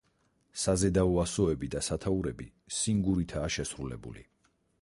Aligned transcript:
საზედაო 0.61 1.19
ასოები 1.25 1.69
და 1.75 1.83
სათაურები 1.89 2.49
სინგურითაა 2.79 3.55
შესრულებული. 3.59 4.29